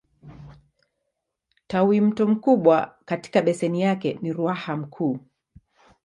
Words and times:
Tawimto 1.67 2.27
mkubwa 2.27 2.97
katika 3.05 3.41
beseni 3.41 3.81
yake 3.81 4.19
ni 4.21 4.33
Ruaha 4.33 4.77
Mkuu. 4.77 5.19